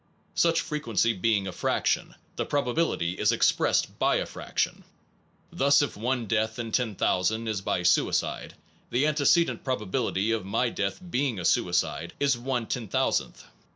Such 0.33 0.61
fre 0.61 0.77
quency 0.77 1.21
being 1.21 1.45
a 1.45 1.51
fraction, 1.51 2.15
the 2.35 2.43
probability 2.43 3.11
is 3.19 3.31
expressed 3.31 3.99
by 3.99 4.15
a 4.15 4.25
fraction. 4.25 4.83
Thus, 5.51 5.83
if 5.83 5.95
one 5.95 6.25
death 6.25 6.57
in 6.57 6.71
10,000 6.71 7.47
is 7.47 7.61
by 7.61 7.83
suicide, 7.83 8.55
the 8.89 9.05
antecedent 9.05 9.63
probability 9.63 10.31
of 10.31 10.43
my 10.43 10.69
death 10.69 10.99
being 11.07 11.37
a 11.39 11.45
suicide 11.45 12.13
is 12.19 12.35
l 12.35 12.41
10,000th. 12.41 13.43